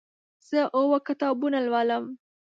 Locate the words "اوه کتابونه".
0.77-1.57